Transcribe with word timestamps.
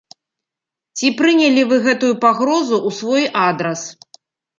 Ці 0.99 1.07
прынялі 1.19 1.65
вы 1.73 1.77
гэтую 1.87 2.09
пагрозу 2.23 2.75
ў 2.79 2.89
свой 3.01 3.23
адрас. 3.45 3.85